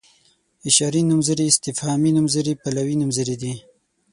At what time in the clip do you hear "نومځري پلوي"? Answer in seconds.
2.17-2.95